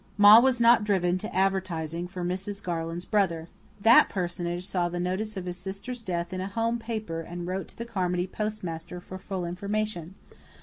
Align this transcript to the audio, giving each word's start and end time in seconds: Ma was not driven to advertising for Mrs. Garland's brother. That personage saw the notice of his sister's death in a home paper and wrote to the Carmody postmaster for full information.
Ma 0.17 0.39
was 0.39 0.59
not 0.59 0.83
driven 0.83 1.15
to 1.19 1.35
advertising 1.35 2.07
for 2.07 2.23
Mrs. 2.23 2.63
Garland's 2.63 3.05
brother. 3.05 3.49
That 3.79 4.09
personage 4.09 4.65
saw 4.65 4.89
the 4.89 4.99
notice 4.99 5.37
of 5.37 5.45
his 5.45 5.57
sister's 5.57 6.01
death 6.01 6.33
in 6.33 6.41
a 6.41 6.47
home 6.47 6.79
paper 6.79 7.21
and 7.21 7.45
wrote 7.45 7.67
to 7.67 7.77
the 7.77 7.85
Carmody 7.85 8.25
postmaster 8.25 8.99
for 8.99 9.19
full 9.19 9.45
information. 9.45 10.15